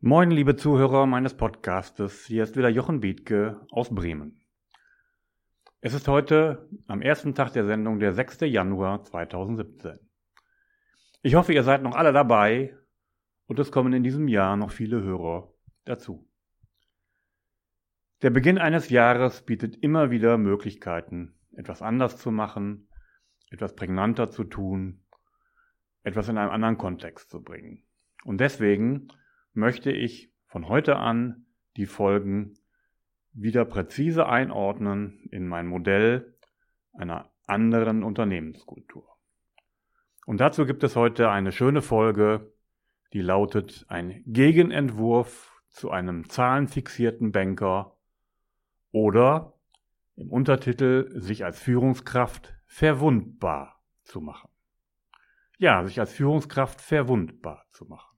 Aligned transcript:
Moin, 0.00 0.30
liebe 0.30 0.56
Zuhörer 0.56 1.06
meines 1.06 1.34
Podcastes. 1.34 2.26
Hier 2.26 2.42
ist 2.42 2.54
wieder 2.54 2.68
Jochen 2.68 3.00
Bietke 3.00 3.66
aus 3.70 3.88
Bremen. 3.88 4.44
Es 5.80 5.94
ist 5.94 6.06
heute 6.06 6.68
am 6.86 7.00
ersten 7.00 7.34
Tag 7.34 7.54
der 7.54 7.64
Sendung 7.64 7.98
der 7.98 8.12
6. 8.12 8.40
Januar 8.42 9.04
2017. 9.04 9.98
Ich 11.22 11.34
hoffe, 11.34 11.54
ihr 11.54 11.62
seid 11.62 11.82
noch 11.82 11.94
alle 11.94 12.12
dabei 12.12 12.76
und 13.46 13.58
es 13.58 13.72
kommen 13.72 13.94
in 13.94 14.02
diesem 14.02 14.28
Jahr 14.28 14.58
noch 14.58 14.70
viele 14.70 15.02
Hörer 15.02 15.50
dazu. 15.86 16.28
Der 18.20 18.28
Beginn 18.28 18.58
eines 18.58 18.90
Jahres 18.90 19.46
bietet 19.46 19.76
immer 19.76 20.10
wieder 20.10 20.36
Möglichkeiten, 20.36 21.38
etwas 21.52 21.80
anders 21.80 22.18
zu 22.18 22.30
machen, 22.30 22.90
etwas 23.48 23.74
prägnanter 23.74 24.28
zu 24.28 24.44
tun, 24.44 25.06
etwas 26.02 26.28
in 26.28 26.36
einem 26.36 26.50
anderen 26.50 26.76
Kontext 26.76 27.30
zu 27.30 27.42
bringen. 27.42 27.86
Und 28.24 28.42
deswegen 28.42 29.08
möchte 29.56 29.90
ich 29.90 30.32
von 30.46 30.68
heute 30.68 30.96
an 30.96 31.46
die 31.76 31.86
Folgen 31.86 32.54
wieder 33.32 33.64
präzise 33.64 34.26
einordnen 34.26 35.28
in 35.30 35.46
mein 35.46 35.66
Modell 35.66 36.36
einer 36.92 37.30
anderen 37.46 38.02
Unternehmenskultur. 38.02 39.06
Und 40.24 40.40
dazu 40.40 40.66
gibt 40.66 40.82
es 40.82 40.96
heute 40.96 41.30
eine 41.30 41.52
schöne 41.52 41.82
Folge, 41.82 42.52
die 43.12 43.20
lautet 43.20 43.86
ein 43.88 44.22
Gegenentwurf 44.26 45.62
zu 45.68 45.90
einem 45.90 46.28
zahlenfixierten 46.28 47.32
Banker 47.32 47.96
oder 48.90 49.54
im 50.16 50.30
Untertitel 50.30 51.10
sich 51.20 51.44
als 51.44 51.60
Führungskraft 51.60 52.54
verwundbar 52.66 53.82
zu 54.02 54.20
machen. 54.20 54.50
Ja, 55.58 55.84
sich 55.84 56.00
als 56.00 56.12
Führungskraft 56.12 56.80
verwundbar 56.80 57.66
zu 57.70 57.84
machen. 57.84 58.15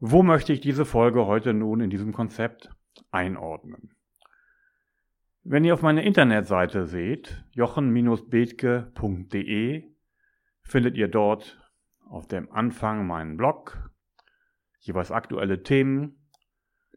Wo 0.00 0.22
möchte 0.22 0.52
ich 0.52 0.60
diese 0.60 0.84
Folge 0.84 1.26
heute 1.26 1.52
nun 1.52 1.80
in 1.80 1.90
diesem 1.90 2.12
Konzept 2.12 2.70
einordnen? 3.10 3.96
Wenn 5.42 5.64
ihr 5.64 5.74
auf 5.74 5.82
meine 5.82 6.04
Internetseite 6.04 6.86
seht, 6.86 7.44
jochen-bethke.de, 7.50 9.90
findet 10.62 10.96
ihr 10.96 11.08
dort 11.08 11.58
auf 12.08 12.28
dem 12.28 12.48
Anfang 12.52 13.08
meinen 13.08 13.36
Blog, 13.36 13.90
jeweils 14.78 15.10
aktuelle 15.10 15.64
Themen, 15.64 16.28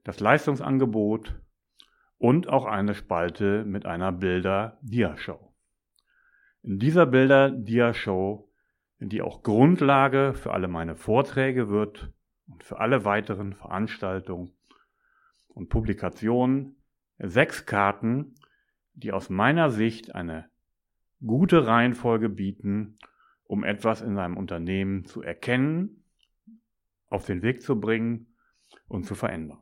das 0.04 0.20
Leistungsangebot 0.20 1.42
und 2.20 2.50
auch 2.50 2.66
eine 2.66 2.94
Spalte 2.94 3.66
mit 3.66 3.88
einer 3.88 4.12
Bilder-Dia-Show. 4.12 5.56
In 6.62 6.78
dieser 6.78 7.08
Bilder-Dia-Show, 7.08 8.48
die 9.00 9.24
auch 9.24 9.42
Grundlage 9.42 10.36
für 10.36 10.54
alle 10.54 10.68
meine 10.68 10.96
Vorträge 10.96 11.70
wird, 11.70 12.14
und 12.52 12.64
für 12.64 12.80
alle 12.80 13.06
weiteren 13.06 13.54
Veranstaltungen 13.54 14.52
und 15.48 15.70
Publikationen 15.70 16.76
sechs 17.18 17.66
Karten, 17.66 18.36
die 18.94 19.12
aus 19.12 19.30
meiner 19.30 19.70
Sicht 19.70 20.16
eine 20.16 20.50
gute 21.26 21.68
Reihenfolge 21.68 22.30
bieten, 22.30 22.98
um 23.44 23.64
etwas 23.64 24.02
in 24.02 24.16
seinem 24.16 24.38
Unternehmen 24.38 25.06
zu 25.06 25.22
erkennen, 25.22 26.04
auf 27.10 27.26
den 27.26 27.42
Weg 27.42 27.62
zu 27.62 27.80
bringen 27.80 28.36
und 28.88 29.06
zu 29.06 29.16
verändern. 29.16 29.60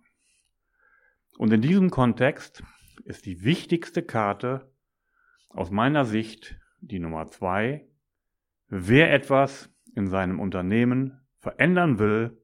Und 1.37 1.51
in 1.53 1.61
diesem 1.61 1.89
Kontext 1.89 2.63
ist 3.05 3.25
die 3.25 3.43
wichtigste 3.43 4.03
Karte 4.03 4.71
aus 5.49 5.71
meiner 5.71 6.05
Sicht 6.05 6.59
die 6.81 6.99
Nummer 6.99 7.27
zwei. 7.27 7.87
Wer 8.67 9.11
etwas 9.13 9.73
in 9.95 10.07
seinem 10.07 10.39
Unternehmen 10.39 11.21
verändern 11.39 11.97
will, 11.97 12.38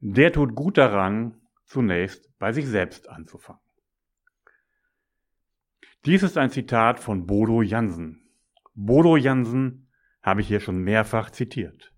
der 0.00 0.32
tut 0.32 0.54
gut 0.54 0.78
daran, 0.78 1.40
zunächst 1.64 2.38
bei 2.38 2.52
sich 2.52 2.66
selbst 2.66 3.08
anzufangen. 3.08 3.60
Dies 6.04 6.22
ist 6.22 6.38
ein 6.38 6.50
Zitat 6.50 7.00
von 7.00 7.26
Bodo 7.26 7.62
Jansen. 7.62 8.22
Bodo 8.74 9.16
Jansen 9.16 9.88
habe 10.22 10.40
ich 10.40 10.48
hier 10.48 10.60
schon 10.60 10.78
mehrfach 10.78 11.30
zitiert. 11.30 11.92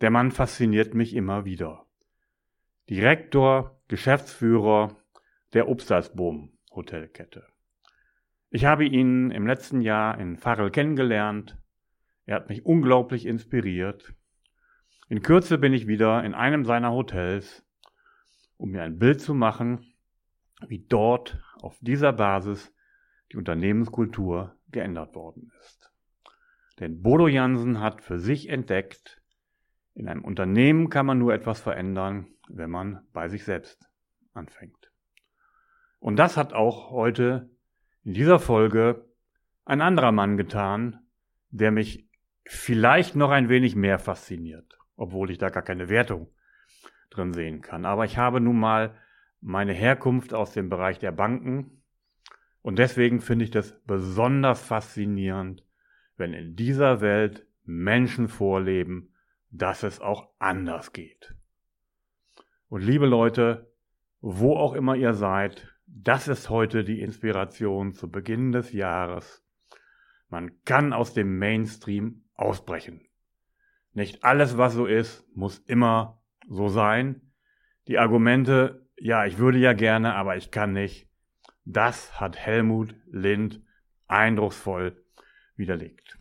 Der 0.00 0.10
Mann 0.10 0.30
fasziniert 0.30 0.94
mich 0.94 1.14
immer 1.14 1.44
wieder. 1.44 1.86
Direktor, 2.88 3.80
Geschäftsführer 3.88 4.96
der 5.52 5.68
Obstalsboom 5.68 6.56
Hotelkette. 6.70 7.46
Ich 8.50 8.64
habe 8.64 8.86
ihn 8.86 9.30
im 9.30 9.46
letzten 9.46 9.82
Jahr 9.82 10.18
in 10.18 10.36
Farrell 10.36 10.70
kennengelernt. 10.70 11.58
Er 12.24 12.36
hat 12.36 12.48
mich 12.48 12.64
unglaublich 12.64 13.26
inspiriert 13.26 14.14
in 15.08 15.22
Kürze 15.22 15.56
bin 15.56 15.72
ich 15.72 15.86
wieder 15.86 16.22
in 16.22 16.34
einem 16.34 16.64
seiner 16.64 16.92
Hotels, 16.92 17.64
um 18.58 18.70
mir 18.70 18.82
ein 18.82 18.98
Bild 18.98 19.20
zu 19.20 19.32
machen, 19.32 19.94
wie 20.66 20.84
dort 20.86 21.42
auf 21.62 21.78
dieser 21.80 22.12
Basis 22.12 22.74
die 23.32 23.38
Unternehmenskultur 23.38 24.54
geändert 24.70 25.14
worden 25.14 25.50
ist. 25.60 25.90
Denn 26.78 27.02
Bodo 27.02 27.26
Jansen 27.26 27.80
hat 27.80 28.02
für 28.02 28.18
sich 28.18 28.48
entdeckt, 28.50 29.22
in 29.94 30.08
einem 30.08 30.24
Unternehmen 30.24 30.90
kann 30.90 31.06
man 31.06 31.18
nur 31.18 31.32
etwas 31.32 31.60
verändern, 31.60 32.28
wenn 32.48 32.70
man 32.70 33.06
bei 33.12 33.28
sich 33.28 33.44
selbst 33.44 33.88
anfängt. 34.34 34.92
Und 36.00 36.16
das 36.16 36.36
hat 36.36 36.52
auch 36.52 36.90
heute 36.90 37.50
in 38.04 38.12
dieser 38.12 38.38
Folge 38.38 39.06
ein 39.64 39.80
anderer 39.80 40.12
Mann 40.12 40.36
getan, 40.36 41.00
der 41.50 41.72
mich 41.72 42.06
vielleicht 42.44 43.16
noch 43.16 43.30
ein 43.30 43.48
wenig 43.48 43.74
mehr 43.74 43.98
fasziniert 43.98 44.78
obwohl 44.98 45.30
ich 45.30 45.38
da 45.38 45.48
gar 45.48 45.62
keine 45.62 45.88
Wertung 45.88 46.28
drin 47.08 47.32
sehen 47.32 47.62
kann. 47.62 47.86
Aber 47.86 48.04
ich 48.04 48.18
habe 48.18 48.40
nun 48.40 48.60
mal 48.60 48.94
meine 49.40 49.72
Herkunft 49.72 50.34
aus 50.34 50.52
dem 50.52 50.68
Bereich 50.68 50.98
der 50.98 51.12
Banken 51.12 51.82
und 52.60 52.78
deswegen 52.78 53.20
finde 53.20 53.46
ich 53.46 53.50
das 53.50 53.80
besonders 53.86 54.60
faszinierend, 54.60 55.64
wenn 56.16 56.34
in 56.34 56.56
dieser 56.56 57.00
Welt 57.00 57.46
Menschen 57.64 58.28
vorleben, 58.28 59.14
dass 59.50 59.84
es 59.84 60.00
auch 60.00 60.28
anders 60.38 60.92
geht. 60.92 61.34
Und 62.68 62.82
liebe 62.82 63.06
Leute, 63.06 63.72
wo 64.20 64.56
auch 64.56 64.74
immer 64.74 64.96
ihr 64.96 65.14
seid, 65.14 65.74
das 65.86 66.28
ist 66.28 66.50
heute 66.50 66.84
die 66.84 67.00
Inspiration 67.00 67.94
zu 67.94 68.10
Beginn 68.10 68.52
des 68.52 68.72
Jahres. 68.72 69.42
Man 70.28 70.62
kann 70.64 70.92
aus 70.92 71.14
dem 71.14 71.38
Mainstream 71.38 72.24
ausbrechen. 72.34 73.07
Nicht 73.92 74.24
alles, 74.24 74.58
was 74.58 74.74
so 74.74 74.86
ist, 74.86 75.24
muss 75.34 75.58
immer 75.58 76.20
so 76.48 76.68
sein. 76.68 77.32
Die 77.86 77.98
Argumente, 77.98 78.86
ja, 78.96 79.24
ich 79.26 79.38
würde 79.38 79.58
ja 79.58 79.72
gerne, 79.72 80.14
aber 80.14 80.36
ich 80.36 80.50
kann 80.50 80.72
nicht, 80.72 81.08
das 81.64 82.20
hat 82.20 82.36
Helmut 82.36 82.94
Lind 83.06 83.62
eindrucksvoll 84.06 85.04
widerlegt. 85.56 86.18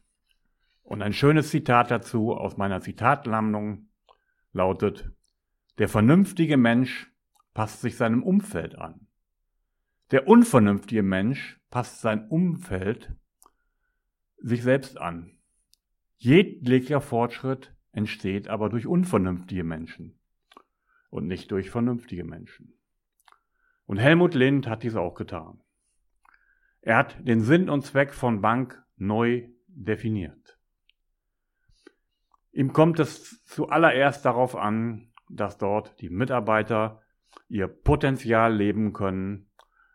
Und 0.84 1.02
ein 1.02 1.14
schönes 1.14 1.50
Zitat 1.50 1.92
dazu 1.92 2.34
aus 2.34 2.58
meiner 2.58 2.82
Zitatlandung 2.82 3.90
lautet, 4.54 5.12
der 5.78 5.90
vernünftige 5.90 6.58
Mensch 6.58 7.12
passt 7.54 7.82
sich 7.82 7.98
seinem 7.98 8.24
Umfeld 8.24 8.78
an. 8.78 9.08
Der 10.12 10.28
unvernünftige 10.28 11.04
Mensch 11.04 11.60
passt 11.70 12.02
sein 12.02 12.28
Umfeld 12.30 13.14
sich 14.38 14.64
selbst 14.64 14.98
an. 14.98 15.37
Jeglicher 16.18 17.00
Fortschritt 17.00 17.74
entsteht 17.92 18.48
aber 18.48 18.70
durch 18.70 18.88
unvernünftige 18.88 19.64
Menschen 19.64 20.20
und 21.10 21.28
nicht 21.28 21.52
durch 21.52 21.70
vernünftige 21.70 22.24
Menschen. 22.24 22.74
Und 23.86 23.98
Helmut 23.98 24.34
Lind 24.34 24.68
hat 24.68 24.84
dies 24.84 24.96
auch 24.96 25.14
getan. 25.14 25.62
Er 26.82 26.98
hat 26.98 27.18
den 27.26 27.42
Sinn 27.42 27.70
und 27.70 27.84
Zweck 27.84 28.14
von 28.14 28.42
Bank 28.42 28.84
neu 28.98 29.50
definiert. 29.68 30.58
Ihm 32.52 32.74
kommt 32.74 33.00
es 33.00 33.44
zuallererst 33.46 34.26
darauf 34.26 34.56
an, 34.56 35.12
dass 35.30 35.58
dort 35.58 36.02
die 36.02 36.10
Mitarbeiter 36.10 37.02
ihr 37.50 37.68
Potenzial 37.68 38.56
leben 38.56 38.94
können 38.94 39.50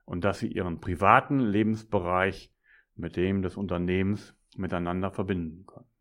und 0.05 0.25
dass 0.25 0.39
sie 0.39 0.49
ihren 0.49 0.81
privaten 0.81 1.41
Lebensbereich 1.41 2.55
mit 2.95 3.17
dem 3.17 3.43
des 3.43 3.57
Unternehmens 3.57 4.37
miteinander 4.57 5.11
verbinden 5.11 5.67
können. 5.67 5.92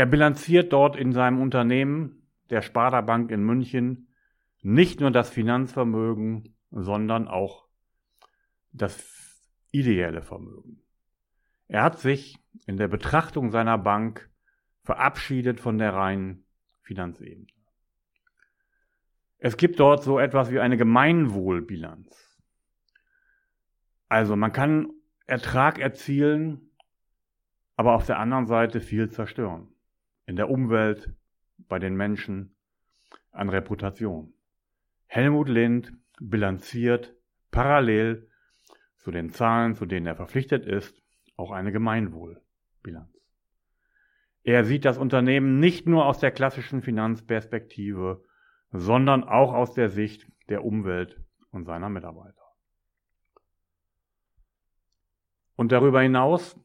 Er 0.00 0.06
bilanziert 0.06 0.72
dort 0.72 0.96
in 0.96 1.12
seinem 1.12 1.42
Unternehmen, 1.42 2.26
der 2.48 2.62
Sparda 2.62 3.02
Bank 3.02 3.30
in 3.30 3.44
München, 3.44 4.08
nicht 4.62 4.98
nur 4.98 5.10
das 5.10 5.28
Finanzvermögen, 5.28 6.56
sondern 6.70 7.28
auch 7.28 7.68
das 8.72 9.44
ideelle 9.72 10.22
Vermögen. 10.22 10.80
Er 11.68 11.82
hat 11.82 11.98
sich 11.98 12.38
in 12.64 12.78
der 12.78 12.88
Betrachtung 12.88 13.50
seiner 13.50 13.76
Bank 13.76 14.30
verabschiedet 14.84 15.60
von 15.60 15.76
der 15.76 15.92
reinen 15.92 16.46
Finanzebene. 16.80 17.48
Es 19.36 19.58
gibt 19.58 19.80
dort 19.80 20.02
so 20.02 20.18
etwas 20.18 20.50
wie 20.50 20.60
eine 20.60 20.78
Gemeinwohlbilanz. 20.78 22.40
Also 24.08 24.34
man 24.34 24.54
kann 24.54 24.94
Ertrag 25.26 25.78
erzielen, 25.78 26.70
aber 27.76 27.92
auf 27.92 28.06
der 28.06 28.18
anderen 28.18 28.46
Seite 28.46 28.80
viel 28.80 29.10
zerstören 29.10 29.69
in 30.30 30.36
der 30.36 30.48
Umwelt, 30.48 31.12
bei 31.56 31.80
den 31.80 31.96
Menschen, 31.96 32.54
an 33.32 33.48
Reputation. 33.48 34.32
Helmut 35.06 35.48
Lind 35.48 35.92
bilanziert 36.20 37.16
parallel 37.50 38.30
zu 38.96 39.10
den 39.10 39.30
Zahlen, 39.30 39.74
zu 39.74 39.86
denen 39.86 40.06
er 40.06 40.14
verpflichtet 40.14 40.66
ist, 40.66 41.02
auch 41.34 41.50
eine 41.50 41.72
Gemeinwohlbilanz. 41.72 43.12
Er 44.44 44.64
sieht 44.64 44.84
das 44.84 44.98
Unternehmen 44.98 45.58
nicht 45.58 45.88
nur 45.88 46.06
aus 46.06 46.20
der 46.20 46.30
klassischen 46.30 46.80
Finanzperspektive, 46.80 48.22
sondern 48.70 49.24
auch 49.24 49.52
aus 49.52 49.74
der 49.74 49.88
Sicht 49.88 50.30
der 50.48 50.64
Umwelt 50.64 51.20
und 51.50 51.64
seiner 51.64 51.88
Mitarbeiter. 51.88 52.44
Und 55.56 55.72
darüber 55.72 56.02
hinaus 56.02 56.56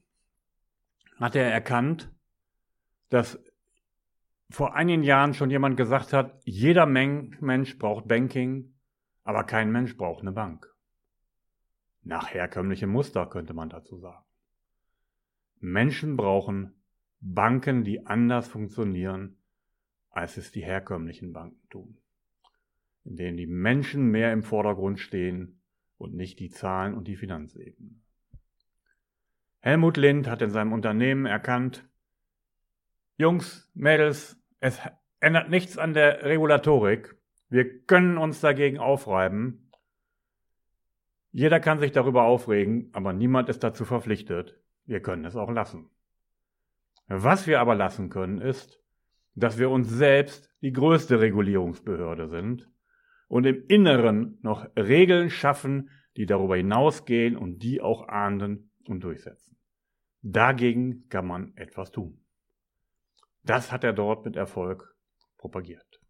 hat 1.20 1.36
er 1.36 1.52
erkannt, 1.52 2.12
dass 3.10 3.40
vor 4.50 4.76
einigen 4.76 5.04
Jahren 5.04 5.34
schon 5.34 5.50
jemand 5.50 5.78
gesagt 5.78 6.14
hat, 6.14 6.40
jeder 6.44 6.86
Mensch 6.86 7.78
braucht 7.78 8.08
Banking, 8.08 8.74
aber 9.24 9.44
kein 9.44 9.72
Mensch 9.72 9.98
braucht 9.98 10.22
eine 10.22 10.32
Bank. 10.32 10.74
Nach 12.04 12.32
herkömmlichem 12.32 12.90
Muster 12.90 13.26
könnte 13.26 13.54
man 13.54 13.70
dazu 13.70 13.98
sagen. 13.98 14.24
Menschen 15.60 16.16
brauchen 16.16 16.76
Banken, 17.20 17.84
die 17.84 18.06
anders 18.06 18.48
funktionieren, 18.48 19.38
als 20.12 20.38
es 20.38 20.52
die 20.52 20.64
herkömmlichen 20.64 21.34
Banken 21.34 21.68
tun. 21.70 21.98
In 23.04 23.16
denen 23.16 23.38
die 23.38 23.48
Menschen 23.48 24.12
mehr 24.12 24.32
im 24.32 24.44
Vordergrund 24.44 25.00
stehen 25.00 25.60
und 25.98 26.14
nicht 26.14 26.40
die 26.40 26.50
Zahlen 26.50 26.94
und 26.94 27.08
die 27.08 27.16
Finanzebene. 27.16 27.96
Helmut 29.60 29.98
Lind 29.98 30.28
hat 30.28 30.44
in 30.44 30.52
seinem 30.52 30.74
Unternehmen 30.74 31.26
erkannt, 31.26 31.90
Jungs, 33.18 33.72
Mädels, 33.74 34.38
es 34.60 34.80
ändert 35.22 35.50
nichts 35.50 35.78
an 35.78 35.94
der 35.94 36.24
Regulatorik. 36.24 37.16
Wir 37.48 37.84
können 37.84 38.18
uns 38.18 38.42
dagegen 38.42 38.78
aufreiben. 38.78 39.72
Jeder 41.32 41.62
kann 41.62 41.80
sich 41.80 41.94
darüber 41.94 42.24
aufregen, 42.24 42.90
aber 42.92 43.14
niemand 43.14 43.48
ist 43.48 43.64
dazu 43.64 43.86
verpflichtet. 43.86 44.60
Wir 44.86 45.02
können 45.02 45.24
es 45.24 45.38
auch 45.38 45.50
lassen. 45.50 45.90
Was 47.08 47.48
wir 47.48 47.62
aber 47.62 47.76
lassen 47.76 48.10
können, 48.10 48.42
ist, 48.42 48.82
dass 49.34 49.58
wir 49.58 49.70
uns 49.70 49.90
selbst 49.90 50.50
die 50.62 50.74
größte 50.74 51.22
Regulierungsbehörde 51.22 52.28
sind 52.28 52.70
und 53.28 53.46
im 53.46 53.66
Inneren 53.68 54.40
noch 54.42 54.68
Regeln 54.76 55.30
schaffen, 55.30 55.90
die 56.18 56.26
darüber 56.26 56.58
hinausgehen 56.58 57.38
und 57.38 57.60
die 57.60 57.82
auch 57.82 58.08
ahnden 58.10 58.72
und 58.88 59.04
durchsetzen. 59.06 59.58
Dagegen 60.22 61.08
kann 61.08 61.28
man 61.28 61.56
etwas 61.56 61.92
tun. 61.92 62.25
Das 63.46 63.72
hat 63.72 63.84
er 63.84 63.94
dort 63.94 64.26
mit 64.26 64.36
Erfolg 64.36 64.96
propagiert. 65.38 66.02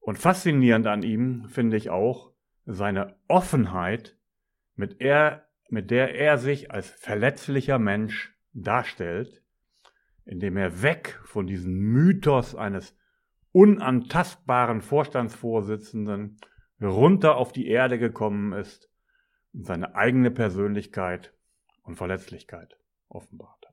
Und 0.00 0.18
faszinierend 0.18 0.86
an 0.86 1.02
ihm 1.02 1.48
finde 1.48 1.76
ich 1.76 1.90
auch 1.90 2.32
seine 2.64 3.16
Offenheit, 3.28 4.16
mit, 4.74 5.00
er, 5.00 5.48
mit 5.68 5.90
der 5.90 6.14
er 6.14 6.38
sich 6.38 6.70
als 6.70 6.90
verletzlicher 6.90 7.78
Mensch 7.78 8.34
darstellt, 8.52 9.42
indem 10.24 10.56
er 10.56 10.82
weg 10.82 11.20
von 11.24 11.46
diesem 11.46 11.72
Mythos 11.72 12.54
eines 12.54 12.96
unantastbaren 13.52 14.80
Vorstandsvorsitzenden 14.80 16.38
runter 16.80 17.36
auf 17.36 17.52
die 17.52 17.68
Erde 17.68 17.98
gekommen 17.98 18.52
ist 18.52 18.90
und 19.52 19.66
seine 19.66 19.94
eigene 19.94 20.30
Persönlichkeit 20.30 21.34
und 21.82 21.96
Verletzlichkeit 21.96 22.78
offenbart. 23.08 23.65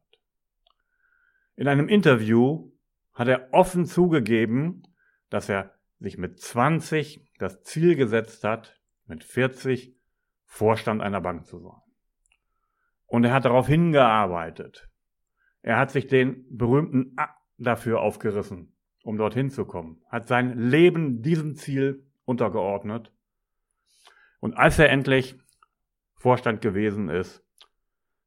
In 1.55 1.67
einem 1.67 1.87
Interview 1.87 2.71
hat 3.13 3.27
er 3.27 3.53
offen 3.53 3.85
zugegeben, 3.85 4.83
dass 5.29 5.49
er 5.49 5.73
sich 5.99 6.17
mit 6.17 6.39
20 6.39 7.29
das 7.37 7.61
Ziel 7.63 7.95
gesetzt 7.95 8.43
hat, 8.43 8.79
mit 9.05 9.23
40 9.23 9.95
Vorstand 10.45 11.01
einer 11.01 11.21
Bank 11.21 11.45
zu 11.45 11.59
sein. 11.59 11.81
Und 13.05 13.23
er 13.23 13.33
hat 13.33 13.45
darauf 13.45 13.67
hingearbeitet. 13.67 14.89
Er 15.61 15.77
hat 15.77 15.91
sich 15.91 16.07
den 16.07 16.45
berühmten 16.49 17.13
A 17.17 17.29
dafür 17.57 18.01
aufgerissen, 18.01 18.75
um 19.03 19.17
dorthin 19.17 19.49
zu 19.49 19.65
kommen, 19.65 20.03
hat 20.09 20.27
sein 20.27 20.57
Leben 20.57 21.21
diesem 21.21 21.55
Ziel 21.55 22.05
untergeordnet. 22.25 23.11
Und 24.39 24.55
als 24.55 24.79
er 24.79 24.89
endlich 24.89 25.39
Vorstand 26.15 26.61
gewesen 26.61 27.09
ist, 27.09 27.45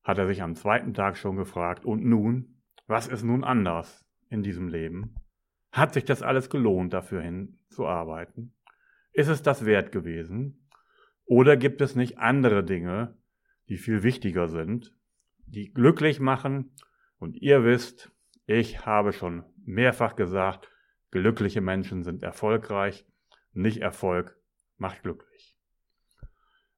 hat 0.02 0.19
er 0.19 0.26
sich 0.26 0.43
am 0.43 0.55
zweiten 0.55 0.94
Tag 0.94 1.17
schon 1.17 1.37
gefragt, 1.37 1.84
und 1.84 2.05
nun, 2.05 2.56
was 2.87 3.09
ist 3.09 3.23
nun 3.23 3.44
anders 3.44 4.05
in 4.29 4.43
diesem 4.43 4.69
Leben? 4.69 5.17
Hat 5.73 5.94
sich 5.94 6.05
das 6.05 6.23
alles 6.23 6.50
gelohnt, 6.50 6.93
dafür 6.93 7.21
hinzuarbeiten? 7.21 8.55
Ist 9.12 9.29
es 9.29 9.43
das 9.43 9.65
wert 9.65 9.93
gewesen? 9.93 10.69
Oder 11.25 11.56
gibt 11.56 11.81
es 11.81 11.97
nicht 11.97 12.19
andere 12.19 12.65
Dinge, 12.65 13.17
die 13.69 13.77
viel 13.77 14.03
wichtiger 14.03 14.49
sind, 14.49 14.94
die 15.47 15.73
glücklich 15.73 16.21
machen? 16.21 16.73
Und 17.19 17.37
ihr 17.37 17.65
wisst, 17.65 18.12
ich 18.47 18.87
habe 18.87 19.12
schon 19.12 19.44
mehrfach 19.65 20.15
gesagt, 20.15 20.71
glückliche 21.11 21.61
Menschen 21.61 22.05
sind 22.05 22.23
erfolgreich, 22.23 23.05
nicht 23.53 23.79
Erfolg 23.79 24.39
macht 24.77 25.03
glücklich. 25.03 25.56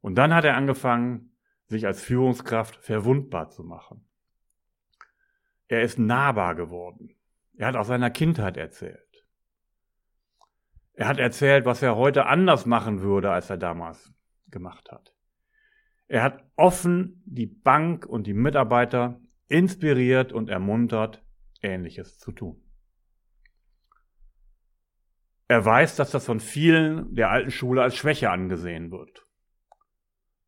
Und 0.01 0.15
dann 0.17 0.35
hat 0.35 0.45
er 0.45 0.57
angefangen, 0.57 1.37
sich 1.67 1.87
als 1.87 2.03
Führungskraft 2.03 2.77
verwundbar 2.77 3.51
zu 3.51 3.63
machen. 3.63 4.08
Er 5.69 5.83
ist 5.83 5.99
nahbar 5.99 6.55
geworden. 6.55 7.15
Er 7.57 7.69
hat 7.69 7.77
aus 7.77 7.89
seiner 7.89 8.11
Kindheit 8.11 8.57
erzählt. 8.57 9.27
Er 10.95 11.07
hat 11.07 11.19
erzählt, 11.19 11.65
was 11.65 11.83
er 11.83 11.97
heute 11.97 12.27
anders 12.27 12.67
machen 12.67 13.03
würde, 13.03 13.31
als 13.31 13.51
er 13.51 13.57
damals 13.57 14.13
gemacht 14.49 14.91
hat. 14.91 15.15
Er 16.09 16.23
hat 16.23 16.45
offen 16.57 17.23
die 17.27 17.47
Bank 17.47 18.07
und 18.07 18.27
die 18.27 18.35
Mitarbeiter 18.35 19.21
inspiriert 19.47 20.33
und 20.33 20.49
ermuntert, 20.49 21.23
Ähnliches 21.61 22.19
zu 22.19 22.33
tun. 22.33 22.63
Er 25.49 25.65
weiß, 25.65 25.97
dass 25.97 26.11
das 26.11 26.27
von 26.27 26.41
vielen 26.41 27.15
der 27.15 27.31
alten 27.31 27.51
Schule 27.51 27.83
als 27.83 27.97
Schwäche 27.97 28.31
angesehen 28.31 28.91
wird. 28.91 29.27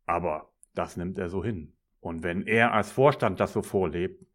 Aber 0.05 0.52
das 0.75 0.96
nimmt 0.96 1.19
er 1.19 1.28
so 1.28 1.44
hin. 1.44 1.76
Und 2.00 2.22
wenn 2.22 2.46
er 2.46 2.72
als 2.72 2.90
Vorstand 2.90 3.40
das 3.40 3.52
so 3.52 3.62
vorlebt, 3.62 4.26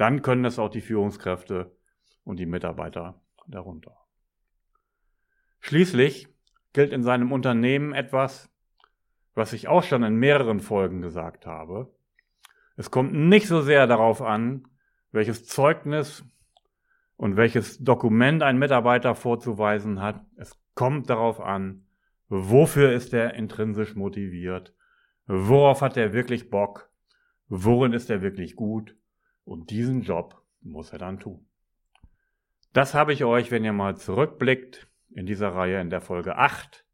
dann 0.00 0.22
können 0.22 0.44
es 0.44 0.58
auch 0.58 0.70
die 0.70 0.80
Führungskräfte 0.80 1.76
und 2.24 2.38
die 2.38 2.46
Mitarbeiter 2.46 3.20
darunter. 3.46 3.96
Schließlich 5.60 6.28
gilt 6.72 6.92
in 6.92 7.02
seinem 7.02 7.32
Unternehmen 7.32 7.92
etwas, 7.92 8.50
was 9.34 9.52
ich 9.52 9.68
auch 9.68 9.82
schon 9.82 10.02
in 10.02 10.16
mehreren 10.16 10.60
Folgen 10.60 11.02
gesagt 11.02 11.46
habe. 11.46 11.92
Es 12.76 12.90
kommt 12.90 13.12
nicht 13.12 13.46
so 13.46 13.60
sehr 13.60 13.86
darauf 13.86 14.22
an, 14.22 14.66
welches 15.12 15.46
Zeugnis 15.46 16.24
und 17.16 17.36
welches 17.36 17.78
Dokument 17.78 18.42
ein 18.42 18.58
Mitarbeiter 18.58 19.14
vorzuweisen 19.14 20.00
hat. 20.00 20.24
Es 20.36 20.58
kommt 20.74 21.10
darauf 21.10 21.40
an, 21.40 21.84
wofür 22.28 22.92
ist 22.92 23.12
er 23.12 23.34
intrinsisch 23.34 23.94
motiviert 23.94 24.74
Worauf 25.32 25.80
hat 25.80 25.96
er 25.96 26.12
wirklich 26.12 26.50
Bock? 26.50 26.90
Worin 27.48 27.92
ist 27.92 28.10
er 28.10 28.20
wirklich 28.20 28.56
gut? 28.56 28.96
Und 29.50 29.70
diesen 29.70 30.02
Job 30.02 30.40
muss 30.60 30.92
er 30.92 31.00
dann 31.00 31.18
tun. 31.18 31.44
Das 32.72 32.94
habe 32.94 33.12
ich 33.12 33.24
euch, 33.24 33.50
wenn 33.50 33.64
ihr 33.64 33.72
mal 33.72 33.96
zurückblickt, 33.96 34.86
in 35.12 35.26
dieser 35.26 35.48
Reihe 35.48 35.80
in 35.80 35.90
der 35.90 36.00
Folge 36.00 36.36
8, 36.36 36.86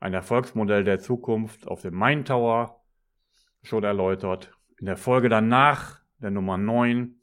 ein 0.00 0.12
Erfolgsmodell 0.12 0.82
der 0.82 0.98
Zukunft 0.98 1.68
auf 1.68 1.82
dem 1.82 1.94
Main 1.94 2.24
Tower, 2.24 2.82
schon 3.62 3.84
erläutert. 3.84 4.52
In 4.80 4.86
der 4.86 4.96
Folge 4.96 5.28
danach, 5.28 6.00
der 6.18 6.32
Nummer 6.32 6.58
9, 6.58 7.14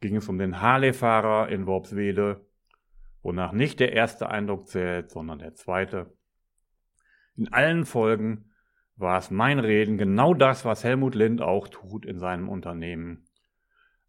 ging 0.00 0.16
es 0.16 0.30
um 0.30 0.38
den 0.38 0.62
Harley-Fahrer 0.62 1.50
in 1.50 1.66
Worpswede, 1.66 2.46
wonach 3.20 3.52
nicht 3.52 3.80
der 3.80 3.92
erste 3.92 4.30
Eindruck 4.30 4.66
zählt, 4.66 5.10
sondern 5.10 5.40
der 5.40 5.52
zweite. 5.52 6.16
In 7.36 7.52
allen 7.52 7.84
Folgen 7.84 8.50
war 8.96 9.18
es 9.18 9.30
mein 9.30 9.58
Reden 9.58 9.98
genau 9.98 10.32
das, 10.32 10.64
was 10.64 10.84
Helmut 10.84 11.14
Lind 11.14 11.42
auch 11.42 11.68
tut 11.68 12.06
in 12.06 12.18
seinem 12.18 12.48
Unternehmen. 12.48 13.27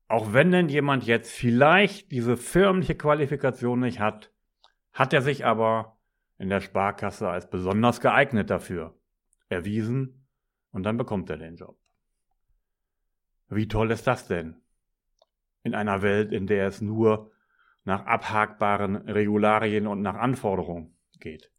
Auch 0.10 0.34
wenn 0.34 0.52
denn 0.52 0.70
jemand 0.70 1.06
jetzt 1.06 1.32
vielleicht 1.32 2.12
diese 2.12 2.36
förmliche 2.36 2.96
Qualifikation 2.96 3.80
nicht 3.80 4.00
hat, 4.00 4.34
hat 4.92 5.14
er 5.14 5.22
sich 5.22 5.46
aber 5.46 6.00
in 6.40 6.50
der 6.50 6.62
Sparkasse 6.62 7.30
als 7.30 7.48
besonders 7.48 8.02
geeignet 8.02 8.50
dafür 8.50 9.00
erwiesen 9.50 10.28
und 10.72 10.82
dann 10.82 10.98
bekommt 10.98 11.30
er 11.30 11.38
den 11.38 11.58
Job. 11.58 11.78
Wie 13.50 13.68
toll 13.68 13.92
ist 13.92 14.08
das 14.08 14.28
denn? 14.28 14.56
In 15.62 15.76
einer 15.76 16.02
Welt, 16.02 16.32
in 16.32 16.48
der 16.48 16.66
es 16.66 16.82
nur 16.82 17.32
nach 17.84 18.08
abhakbaren 18.08 18.96
Regularien 18.96 19.86
und 19.86 20.02
nach 20.02 20.16
Anforderungen 20.16 20.98
geht. 21.20 21.52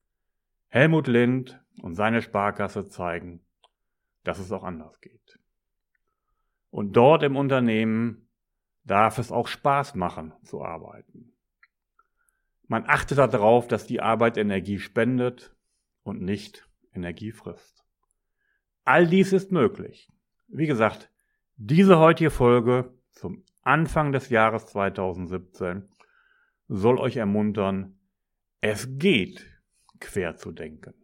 Helmut 0.67 1.07
Lind 1.07 1.63
und 1.83 1.95
seine 1.95 2.21
Sparkasse 2.21 2.89
zeigen, 2.89 3.45
dass 4.25 4.41
es 4.41 4.51
auch 4.51 4.65
anders 4.65 5.01
geht. 5.01 5.39
Und 6.71 6.97
dort 6.97 7.23
im 7.23 7.37
Unternehmen 7.37 8.27
darf 8.85 9.19
es 9.19 9.31
auch 9.31 9.49
Spaß 9.49 9.95
machen 9.95 10.33
zu 10.43 10.63
arbeiten. 10.63 11.33
Man 12.67 12.85
achtet 12.87 13.19
darauf, 13.19 13.67
dass 13.67 13.87
die 13.87 14.01
Arbeit 14.01 14.37
Energie 14.37 14.79
spendet 14.79 15.55
und 16.03 16.23
nicht 16.23 16.69
Energie 16.95 17.33
frisst. 17.33 17.85
All 18.85 19.07
dies 19.07 19.33
ist 19.33 19.53
möglich. 19.53 20.11
Wie 20.49 20.67
gesagt, 20.67 21.11
diese 21.57 21.99
heutige 21.99 22.31
Folge 22.31 22.95
zum 23.11 23.45
Anfang 23.63 24.13
des 24.13 24.31
Jahres 24.31 24.67
2017 24.67 25.89
soll 26.69 26.99
euch 26.99 27.17
ermuntern, 27.17 27.99
es 28.61 28.89
geht 28.99 29.47
quer 29.99 30.37
zu 30.37 30.53
denken. 30.53 30.95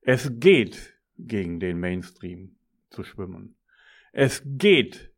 Es 0.00 0.38
geht 0.38 0.94
gegen 1.18 1.58
den 1.58 1.80
Mainstream 1.80 2.56
zu 2.90 3.02
schwimmen. 3.02 3.56
Es 4.12 4.42
geht 4.44 5.12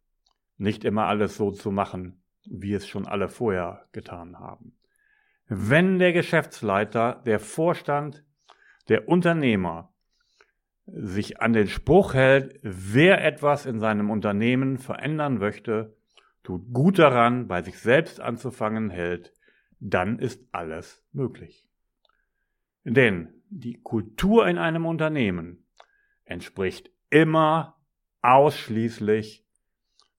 nicht 0.59 0.85
immer 0.85 1.07
alles 1.07 1.37
so 1.37 1.51
zu 1.51 1.71
machen, 1.71 2.23
wie 2.45 2.75
es 2.75 2.87
schon 2.87 3.07
alle 3.07 3.29
vorher 3.29 3.87
getan 3.93 4.39
haben. 4.39 4.77
Wenn 5.47 5.99
der 5.99 6.13
Geschäftsleiter, 6.13 7.23
der 7.25 7.41
Vorstand, 7.41 8.25
der 8.89 9.09
Unternehmer 9.09 9.93
sich 10.87 11.41
an 11.41 11.53
den 11.53 11.69
Spruch 11.69 12.15
hält, 12.15 12.59
wer 12.63 13.25
etwas 13.25 13.67
in 13.67 13.79
seinem 13.81 14.11
Unternehmen 14.11 14.79
verändern 14.79 15.39
möchte, 15.39 15.97
tut 16.43 16.73
gut 16.73 16.99
daran, 16.99 17.47
bei 17.47 17.63
sich 17.63 17.79
selbst 17.79 18.21
anzufangen 18.21 18.91
hält, 18.91 19.33
dann 19.81 20.19
ist 20.19 20.47
alles 20.53 21.05
möglich. 21.13 21.67
Denn 22.85 23.33
die 23.51 23.81
Kultur 23.81 24.47
in 24.47 24.59
einem 24.59 24.87
Unternehmen 24.87 25.67
entspricht 26.25 26.91
immer 27.11 27.77
ausschließlich 28.23 29.47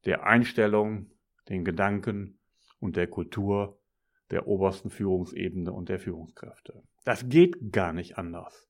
der 0.06 0.26
Einstellung, 0.26 1.12
den 1.50 1.66
Gedanken 1.66 2.40
und 2.80 2.96
der 2.96 3.08
Kultur 3.08 3.80
der 4.32 4.48
obersten 4.48 4.90
Führungsebene 4.90 5.72
und 5.72 5.90
der 5.90 6.00
Führungskräfte. 6.00 6.84
Das 7.04 7.28
geht 7.30 7.72
gar 7.72 7.94
nicht 7.94 8.18
anders. 8.18 8.68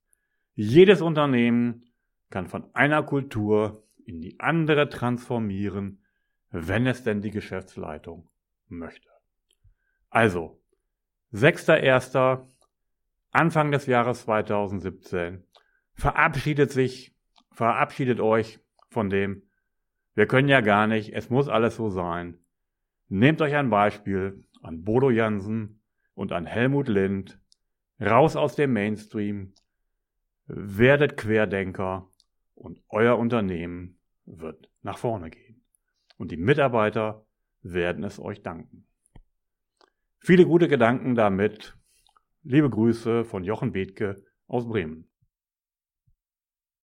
Jedes 0.53 1.01
Unternehmen 1.01 1.85
kann 2.29 2.47
von 2.47 2.73
einer 2.73 3.03
Kultur 3.03 3.83
in 4.05 4.21
die 4.21 4.39
andere 4.39 4.89
transformieren, 4.89 6.03
wenn 6.51 6.87
es 6.87 7.03
denn 7.03 7.21
die 7.21 7.31
Geschäftsleitung 7.31 8.29
möchte. 8.67 9.09
Also, 10.09 10.59
6.1. 11.33 12.47
Anfang 13.31 13.71
des 13.71 13.85
Jahres 13.85 14.23
2017 14.23 15.43
verabschiedet 15.93 16.71
sich, 16.71 17.15
verabschiedet 17.51 18.19
euch 18.19 18.59
von 18.89 19.09
dem, 19.09 19.43
wir 20.19 20.27
können 20.27 20.49
ja 20.49 20.59
gar 20.59 20.85
nicht, 20.85 21.13
es 21.13 21.29
muss 21.29 21.47
alles 21.47 21.77
so 21.77 21.89
sein. 21.89 22.37
Nehmt 23.07 23.41
euch 23.41 23.55
ein 23.55 23.69
Beispiel 23.69 24.43
an 24.61 24.83
Bodo 24.83 25.11
Jansen 25.11 25.81
und 26.13 26.33
an 26.33 26.45
Helmut 26.45 26.89
Lind, 26.89 27.39
raus 28.01 28.35
aus 28.35 28.57
dem 28.57 28.73
Mainstream, 28.73 29.53
werdet 30.45 31.15
Querdenker 31.15 32.09
und 32.53 32.81
euer 32.89 33.17
Unternehmen 33.17 33.97
wird 34.25 34.69
nach 34.81 34.97
vorne 34.97 35.29
gehen. 35.29 35.63
Und 36.17 36.31
die 36.31 36.37
Mitarbeiter 36.37 37.25
werden 37.61 38.03
es 38.03 38.19
euch 38.19 38.43
danken. 38.43 38.85
Viele 40.17 40.45
gute 40.45 40.67
Gedanken 40.67 41.15
damit. 41.15 41.77
Liebe 42.43 42.69
Grüße 42.69 43.23
von 43.23 43.45
Jochen 43.45 43.71
Bethke 43.71 44.21
aus 44.47 44.67
Bremen. 44.67 45.08